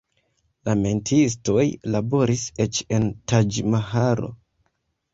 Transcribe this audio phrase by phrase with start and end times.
[0.69, 1.67] La metiistoj
[1.97, 4.37] laboris eĉ en Taĝ-Mahalo.